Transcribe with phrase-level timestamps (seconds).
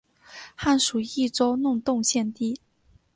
[0.55, 2.59] 汉属益州弄栋县地。